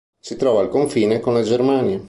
Si 0.19 0.35
trova 0.35 0.61
al 0.61 0.67
confine 0.69 1.19
con 1.19 1.33
la 1.35 1.43
Germania. 1.43 1.99